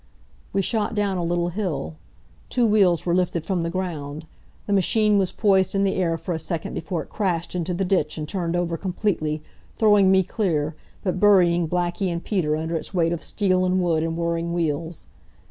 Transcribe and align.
We 0.51 0.63
shot 0.63 0.95
down 0.95 1.19
a 1.19 1.23
little 1.23 1.49
hill. 1.49 1.93
Two 2.49 2.65
wheels 2.65 3.05
were 3.05 3.13
lifted 3.13 3.45
from 3.45 3.61
the 3.61 3.69
ground. 3.69 4.25
The 4.65 4.73
machine 4.73 5.19
was 5.19 5.31
poised 5.31 5.75
in 5.75 5.83
the 5.83 5.93
air 5.93 6.17
for 6.17 6.33
a 6.33 6.39
second 6.39 6.73
before 6.73 7.03
it 7.03 7.09
crashed 7.09 7.53
into 7.53 7.75
the 7.75 7.85
ditch 7.85 8.17
and 8.17 8.27
turned 8.27 8.55
over 8.55 8.77
completely, 8.77 9.43
throwing 9.77 10.09
me 10.09 10.23
clear, 10.23 10.75
but 11.03 11.19
burying 11.19 11.67
Blackie 11.67 12.09
and 12.11 12.23
Peter 12.23 12.55
under 12.55 12.75
its 12.77 12.95
weight 12.95 13.13
of 13.13 13.23
steel 13.23 13.63
and 13.63 13.79
wood 13.79 14.01
and 14.01 14.17
whirring 14.17 14.53
wheels. 14.53 15.05